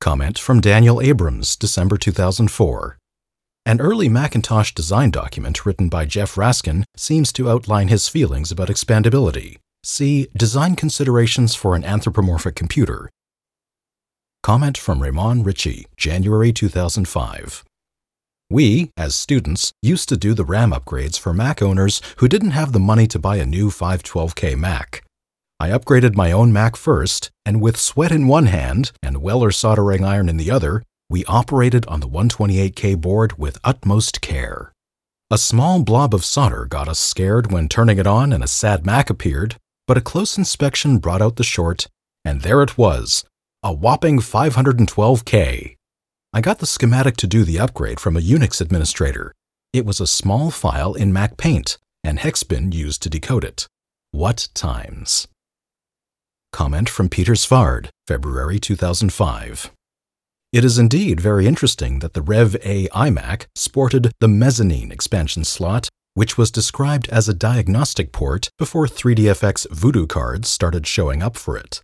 Comment 0.00 0.36
from 0.36 0.60
Daniel 0.60 1.00
Abrams, 1.00 1.54
December 1.54 1.96
2004. 1.96 2.98
An 3.64 3.80
early 3.80 4.08
Macintosh 4.08 4.74
design 4.74 5.12
document 5.12 5.64
written 5.64 5.88
by 5.88 6.04
Jeff 6.04 6.34
Raskin 6.34 6.82
seems 6.96 7.32
to 7.34 7.48
outline 7.48 7.86
his 7.86 8.08
feelings 8.08 8.50
about 8.50 8.66
expandability. 8.68 9.58
See 9.84 10.26
Design 10.36 10.74
Considerations 10.74 11.54
for 11.54 11.76
an 11.76 11.84
Anthropomorphic 11.84 12.56
Computer. 12.56 13.08
Comment 14.42 14.76
from 14.76 15.00
Raymond 15.00 15.46
Ritchie, 15.46 15.86
January 15.96 16.52
2005. 16.52 17.62
We, 18.50 18.90
as 18.96 19.14
students, 19.14 19.70
used 19.82 20.08
to 20.08 20.16
do 20.16 20.34
the 20.34 20.44
RAM 20.44 20.72
upgrades 20.72 21.16
for 21.16 21.32
Mac 21.32 21.62
owners 21.62 22.02
who 22.16 22.26
didn't 22.26 22.50
have 22.50 22.72
the 22.72 22.80
money 22.80 23.06
to 23.06 23.20
buy 23.20 23.36
a 23.36 23.46
new 23.46 23.70
512K 23.70 24.58
Mac. 24.58 25.04
I 25.60 25.68
upgraded 25.68 26.16
my 26.16 26.32
own 26.32 26.52
Mac 26.52 26.74
first, 26.74 27.30
and 27.46 27.60
with 27.60 27.76
sweat 27.76 28.10
in 28.10 28.26
one 28.26 28.46
hand 28.46 28.90
and 29.00 29.22
Weller 29.22 29.52
soldering 29.52 30.04
iron 30.04 30.28
in 30.28 30.38
the 30.38 30.50
other, 30.50 30.82
we 31.08 31.24
operated 31.26 31.86
on 31.86 32.00
the 32.00 32.08
128K 32.08 33.00
board 33.00 33.38
with 33.38 33.60
utmost 33.62 34.20
care. 34.20 34.72
A 35.30 35.38
small 35.38 35.84
blob 35.84 36.12
of 36.12 36.24
solder 36.24 36.66
got 36.66 36.88
us 36.88 36.98
scared 36.98 37.52
when 37.52 37.68
turning 37.68 37.98
it 37.98 38.08
on 38.08 38.32
and 38.32 38.42
a 38.42 38.48
sad 38.48 38.84
Mac 38.84 39.08
appeared, 39.08 39.54
but 39.86 39.96
a 39.96 40.00
close 40.00 40.36
inspection 40.36 40.98
brought 40.98 41.22
out 41.22 41.36
the 41.36 41.44
short, 41.44 41.86
and 42.24 42.40
there 42.40 42.60
it 42.60 42.76
was 42.76 43.24
a 43.64 43.72
whopping 43.72 44.18
512K. 44.18 45.76
I 46.32 46.40
got 46.40 46.58
the 46.58 46.66
schematic 46.66 47.16
to 47.18 47.28
do 47.28 47.44
the 47.44 47.60
upgrade 47.60 48.00
from 48.00 48.16
a 48.16 48.20
Unix 48.20 48.60
administrator. 48.60 49.32
It 49.72 49.86
was 49.86 50.00
a 50.00 50.06
small 50.06 50.50
file 50.50 50.94
in 50.94 51.12
Mac 51.12 51.36
Paint, 51.36 51.78
and 52.02 52.18
Hexbin 52.18 52.74
used 52.74 53.02
to 53.02 53.08
decode 53.08 53.44
it. 53.44 53.68
What 54.10 54.48
times! 54.52 55.28
Comment 56.52 56.88
from 56.88 57.08
Peter 57.08 57.34
Svard, 57.34 57.88
February 58.08 58.58
2005. 58.58 59.70
It 60.52 60.64
is 60.64 60.76
indeed 60.76 61.20
very 61.20 61.46
interesting 61.46 62.00
that 62.00 62.14
the 62.14 62.20
Rev 62.20 62.56
A 62.64 62.88
iMac 62.88 63.46
sported 63.54 64.10
the 64.18 64.26
mezzanine 64.26 64.90
expansion 64.90 65.44
slot, 65.44 65.88
which 66.14 66.36
was 66.36 66.50
described 66.50 67.08
as 67.10 67.28
a 67.28 67.34
diagnostic 67.34 68.10
port 68.10 68.50
before 68.58 68.86
3DFX 68.88 69.70
Voodoo 69.70 70.08
cards 70.08 70.48
started 70.48 70.84
showing 70.84 71.22
up 71.22 71.36
for 71.36 71.56
it. 71.56 71.80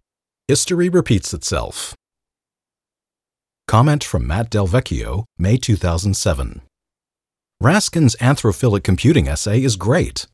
History 0.49 0.89
repeats 0.89 1.35
itself. 1.35 1.95
Comment 3.67 4.03
from 4.03 4.27
Matt 4.27 4.51
Delvecchio, 4.51 5.25
May 5.37 5.59
2007. 5.59 6.63
Raskin's 7.63 8.17
anthrophilic 8.17 8.83
computing 8.83 9.29
essay 9.29 9.63
is 9.63 9.77
great. 9.77 10.27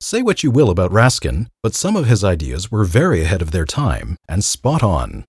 Say 0.00 0.22
what 0.22 0.44
you 0.44 0.52
will 0.52 0.70
about 0.70 0.92
Raskin, 0.92 1.48
but 1.60 1.74
some 1.74 1.96
of 1.96 2.06
his 2.06 2.22
ideas 2.22 2.70
were 2.70 2.84
very 2.84 3.22
ahead 3.22 3.42
of 3.42 3.50
their 3.50 3.64
time 3.64 4.14
and 4.28 4.44
spot 4.44 4.84
on. 4.84 5.24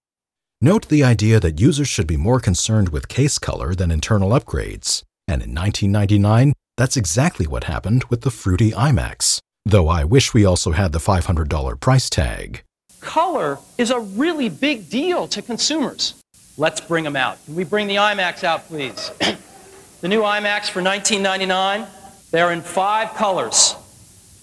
Note 0.61 0.89
the 0.89 1.03
idea 1.03 1.39
that 1.39 1.59
users 1.59 1.87
should 1.87 2.05
be 2.05 2.15
more 2.15 2.39
concerned 2.39 2.89
with 2.89 3.07
case 3.07 3.39
color 3.39 3.73
than 3.73 3.89
internal 3.89 4.29
upgrades, 4.29 5.01
and 5.27 5.41
in 5.41 5.55
1999, 5.55 6.53
that's 6.77 6.97
exactly 6.97 7.47
what 7.47 7.63
happened 7.63 8.03
with 8.11 8.21
the 8.21 8.29
fruity 8.29 8.69
iMacs, 8.73 9.39
though 9.65 9.87
I 9.87 10.03
wish 10.03 10.35
we 10.35 10.45
also 10.45 10.73
had 10.73 10.91
the 10.91 10.99
$500 10.99 11.79
price 11.79 12.11
tag. 12.11 12.61
Color 13.09 13.57
is 13.79 13.89
a 13.89 13.99
really 13.99 14.49
big 14.49 14.87
deal 14.87 15.27
to 15.29 15.41
consumers. 15.41 16.13
Let's 16.57 16.79
bring 16.79 17.03
them 17.03 17.15
out. 17.15 17.43
Can 17.43 17.55
we 17.55 17.63
bring 17.63 17.87
the 17.87 17.95
iMacs 17.95 18.43
out, 18.43 18.67
please? 18.67 19.09
the 20.01 20.07
new 20.07 20.21
iMacs 20.21 20.69
for 20.69 20.83
1999, 20.83 21.87
they're 22.29 22.51
in 22.51 22.61
five 22.61 23.15
colors 23.15 23.73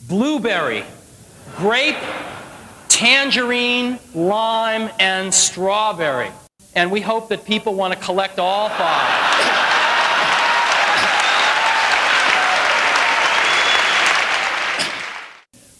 blueberry, 0.09 0.83
grape, 1.57 1.95
tangerine, 2.89 4.01
lime, 4.17 4.91
and 4.99 5.33
strawberry. 5.33 6.33
And 6.75 6.91
we 6.91 7.01
hope 7.01 7.29
that 7.29 7.45
people 7.45 7.77
want 7.77 7.95
to 7.95 8.01
collect 8.01 8.41
all 8.41 8.69
five. 8.69 9.56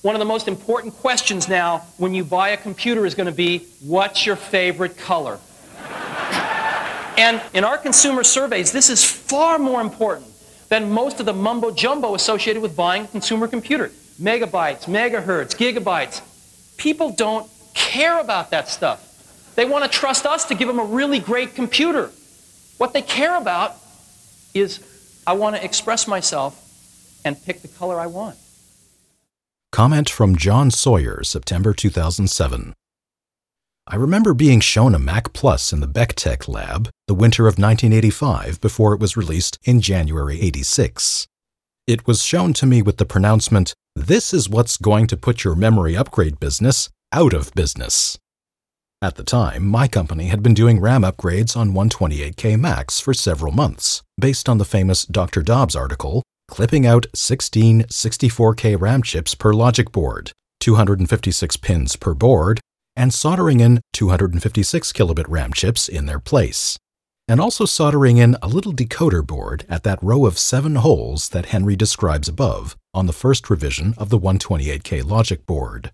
One 0.07 0.15
of 0.15 0.21
the 0.21 0.25
most 0.25 0.47
important 0.47 0.95
questions 0.95 1.49
now 1.49 1.79
when 1.97 2.15
you 2.15 2.23
buy 2.23 2.51
a 2.51 2.57
computer 2.57 3.07
is 3.07 3.17
going 3.17 3.27
to 3.27 3.33
be 3.33 3.67
what's 3.85 4.25
your 4.25 4.37
favorite 4.37 4.97
color? 4.97 5.41
and 7.19 7.43
in 7.53 7.65
our 7.65 7.77
consumer 7.77 8.23
surveys, 8.23 8.71
this 8.71 8.89
is 8.89 9.05
far 9.05 9.59
more 9.59 9.81
important 9.81 10.29
than 10.69 10.93
most 10.93 11.19
of 11.19 11.27
the 11.27 11.33
mumbo 11.33 11.73
jumbo 11.73 12.15
associated 12.15 12.63
with 12.63 12.77
buying 12.77 13.03
a 13.03 13.09
consumer 13.09 13.49
computer 13.49 13.91
megabytes, 14.21 14.85
megahertz, 14.85 15.57
gigabytes. 15.57 16.21
People 16.77 17.11
don't 17.11 17.51
care 17.75 18.21
about 18.21 18.53
that 18.53 18.69
stuff. 18.69 19.53
They 19.57 19.65
want 19.65 19.91
to 19.91 19.91
trust 19.91 20.25
us 20.25 20.45
to 20.45 20.55
give 20.55 20.69
them 20.69 20.79
a 20.79 20.85
really 20.85 21.19
great 21.19 21.57
computer. 21.57 22.13
What 22.79 22.93
they 22.93 23.03
care 23.03 23.37
about 23.37 23.75
is 24.55 24.79
I 25.27 25.33
want 25.33 25.57
to 25.57 25.65
express 25.65 26.07
myself 26.07 26.63
and 27.25 27.37
pick 27.45 27.63
the 27.63 27.69
color 27.77 27.99
I 27.99 28.07
want. 28.07 28.37
Comment 29.77 30.09
from 30.09 30.37
John 30.37 30.71
Sawyer, 30.71 31.23
September 31.23 31.75
2007. 31.75 32.73
I 33.87 33.97
remember 33.97 34.33
being 34.33 34.61
shown 34.61 34.95
a 34.95 34.99
Mac 34.99 35.35
Plus 35.35 35.71
in 35.71 35.81
the 35.81 35.87
BeckTech 35.87 36.49
lab 36.49 36.89
the 37.09 37.15
winter 37.15 37.43
of 37.43 37.59
1985 37.59 38.59
before 38.63 38.95
it 38.95 39.01
was 39.01 39.19
released 39.19 39.59
in 39.65 39.83
January 39.83 40.41
86. 40.41 41.27
It 41.87 42.07
was 42.07 42.23
shown 42.23 42.55
to 42.55 42.65
me 42.65 42.81
with 42.81 42.97
the 42.97 43.05
pronouncement, 43.05 43.75
This 43.95 44.33
is 44.33 44.49
what's 44.49 44.79
going 44.79 45.09
to 45.09 45.17
put 45.19 45.45
your 45.45 45.55
memory 45.55 45.95
upgrade 45.95 46.41
business 46.41 46.89
out 47.13 47.35
of 47.35 47.53
business. 47.53 48.17
At 49.03 49.17
the 49.17 49.25
time, 49.25 49.67
my 49.67 49.89
company 49.89 50.29
had 50.29 50.43
been 50.43 50.55
doing 50.55 50.81
RAM 50.81 51.03
upgrades 51.03 51.55
on 51.55 51.75
128K 51.75 52.59
Macs 52.59 52.99
for 52.99 53.13
several 53.13 53.53
months, 53.53 54.03
based 54.19 54.49
on 54.49 54.57
the 54.57 54.65
famous 54.65 55.05
Dr. 55.05 55.43
Dobbs 55.43 55.77
article, 55.77 56.23
clipping 56.49 56.87
out 56.87 57.07
16 57.15 57.85
64K 57.85 58.81
RAM 58.81 59.03
chips 59.03 59.35
per 59.35 59.53
logic 59.53 59.93
board, 59.93 60.33
256 60.61 61.57
pins 61.59 61.97
per 61.97 62.15
board, 62.15 62.61
and 62.95 63.13
soldering 63.13 63.61
in 63.61 63.81
256 63.93 64.93
kilobit 64.93 65.27
RAM 65.29 65.53
chips 65.53 65.89
in 65.89 66.07
their 66.07 66.19
place. 66.19 66.79
And 67.29 67.41
also 67.41 67.65
soldering 67.65 68.19
in 68.19 68.37
a 68.41 68.49
little 68.49 68.73
decoder 68.73 69.27
board 69.27 69.67
at 69.69 69.83
that 69.83 70.03
row 70.03 70.27
of 70.27 70.39
seven 70.39 70.77
holes 70.77 71.29
that 71.31 71.47
Henry 71.47 71.75
describes 71.75 72.29
above 72.29 72.77
on 72.95 73.07
the 73.07 73.13
first 73.13 73.51
revision 73.51 73.95
of 73.99 74.11
the 74.11 74.19
128K 74.19 75.05
logic 75.05 75.45
board. 75.45 75.91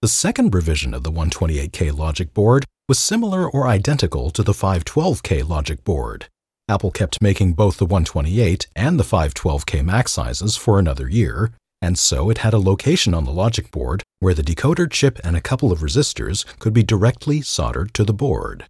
The 0.00 0.08
second 0.08 0.54
revision 0.54 0.94
of 0.94 1.02
the 1.02 1.10
128K 1.10 1.96
logic 1.96 2.32
board 2.32 2.64
was 2.88 2.98
similar 2.98 3.50
or 3.50 3.66
identical 3.66 4.30
to 4.30 4.42
the 4.42 4.52
512K 4.52 5.48
logic 5.48 5.82
board. 5.82 6.28
Apple 6.68 6.90
kept 6.90 7.22
making 7.22 7.52
both 7.52 7.76
the 7.76 7.86
128 7.86 8.66
and 8.74 8.98
the 8.98 9.04
512K 9.04 9.84
Mac 9.84 10.08
sizes 10.08 10.56
for 10.56 10.78
another 10.80 11.08
year, 11.08 11.52
and 11.80 11.96
so 11.96 12.28
it 12.28 12.38
had 12.38 12.52
a 12.52 12.58
location 12.58 13.14
on 13.14 13.24
the 13.24 13.30
logic 13.30 13.70
board 13.70 14.02
where 14.18 14.34
the 14.34 14.42
decoder 14.42 14.90
chip 14.90 15.20
and 15.22 15.36
a 15.36 15.40
couple 15.40 15.70
of 15.70 15.78
resistors 15.78 16.44
could 16.58 16.72
be 16.72 16.82
directly 16.82 17.40
soldered 17.40 17.94
to 17.94 18.02
the 18.02 18.12
board. 18.12 18.64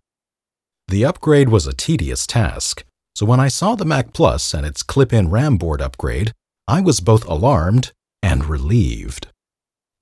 The 0.88 1.07
upgrade 1.07 1.49
was 1.49 1.67
a 1.67 1.73
tedious 1.73 2.26
task, 2.26 2.85
so 3.15 3.25
when 3.25 3.41
I 3.41 3.49
saw 3.49 3.75
the 3.75 3.87
Mac 3.87 4.12
Plus 4.12 4.53
and 4.53 4.67
its 4.67 4.83
clip 4.83 5.11
in 5.11 5.31
RAM 5.31 5.57
board 5.57 5.81
upgrade, 5.81 6.33
I 6.69 6.83
was 6.83 7.00
both 7.00 7.26
alarmed 7.26 7.93
and 8.23 8.45
relieved. 8.45 9.29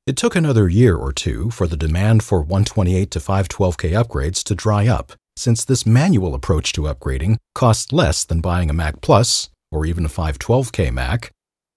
It 0.05 0.17
took 0.17 0.35
another 0.35 0.69
year 0.69 0.97
or 0.97 1.13
two 1.13 1.51
for 1.51 1.69
the 1.69 1.77
demand 1.77 2.25
for 2.25 2.41
128 2.41 3.11
to 3.13 3.21
512K 3.21 3.93
upgrades 3.93 4.43
to 4.45 4.55
dry 4.57 4.89
up, 4.89 5.13
since 5.37 5.65
this 5.65 5.87
manual 5.87 6.35
approach 6.35 6.73
to 6.73 6.83
upgrading 6.83 7.37
cost 7.55 7.93
less 7.93 8.25
than 8.25 8.41
buying 8.41 8.71
a 8.71 8.75
Mac 8.75 9.01
Plus 9.01 9.49
or 9.71 9.85
even 9.85 10.05
a 10.05 10.09
512K 10.09 10.93
Mac. 10.93 11.31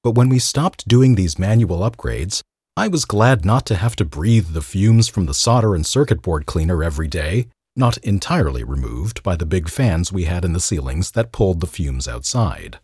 But 0.04 0.12
when 0.12 0.30
we 0.30 0.40
stopped 0.40 0.88
doing 0.88 1.16
these 1.16 1.40
manual 1.40 1.80
upgrades, 1.80 2.42
I 2.78 2.88
was 2.88 3.06
glad 3.06 3.44
not 3.44 3.66
to 3.66 3.76
have 3.76 3.96
to 3.96 4.06
breathe 4.06 4.50
the 4.50 4.62
fumes 4.62 5.08
from 5.08 5.26
the 5.26 5.34
solder 5.34 5.74
and 5.74 5.86
circuit 5.86 6.22
board 6.22 6.46
cleaner 6.46 6.84
every 6.84 7.08
day, 7.08 7.48
not 7.76 7.98
entirely 8.00 8.64
removed 8.64 9.24
by 9.24 9.36
the 9.36 9.46
big 9.46 9.68
fans 9.68 10.12
we 10.12 10.26
had 10.26 10.46
in 10.46 10.54
the 10.54 10.60
ceilings 10.60 11.12
that 11.12 11.32
pulled 11.32 11.60
the 11.60 11.68
fumes 11.68 12.08
outside. 12.08 12.80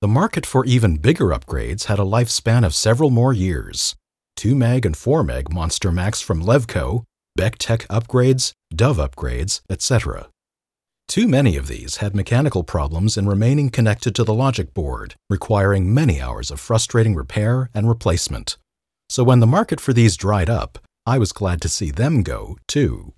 The 0.00 0.08
market 0.08 0.44
for 0.44 0.64
even 0.64 0.96
bigger 0.96 1.26
upgrades 1.26 1.84
had 1.84 1.98
a 1.98 2.02
lifespan 2.02 2.64
of 2.64 2.74
several 2.74 3.10
more 3.10 3.32
years. 3.32 3.96
2 4.36 4.54
meg 4.54 4.86
and 4.86 4.96
4 4.96 5.24
meg 5.24 5.52
Monster 5.52 5.90
Macs 5.90 6.20
from 6.20 6.42
Levco, 6.42 7.04
Beck 7.38 7.56
Tech 7.56 7.86
upgrades, 7.86 8.50
Dove 8.74 8.96
upgrades, 8.96 9.60
etc. 9.70 10.28
Too 11.06 11.28
many 11.28 11.56
of 11.56 11.68
these 11.68 11.98
had 11.98 12.12
mechanical 12.12 12.64
problems 12.64 13.16
in 13.16 13.28
remaining 13.28 13.70
connected 13.70 14.12
to 14.16 14.24
the 14.24 14.34
logic 14.34 14.74
board, 14.74 15.14
requiring 15.30 15.94
many 15.94 16.20
hours 16.20 16.50
of 16.50 16.58
frustrating 16.58 17.14
repair 17.14 17.70
and 17.72 17.88
replacement. 17.88 18.56
So 19.08 19.22
when 19.22 19.38
the 19.38 19.46
market 19.46 19.80
for 19.80 19.92
these 19.92 20.16
dried 20.16 20.50
up, 20.50 20.80
I 21.06 21.18
was 21.18 21.30
glad 21.30 21.60
to 21.60 21.68
see 21.68 21.92
them 21.92 22.24
go, 22.24 22.56
too. 22.66 23.14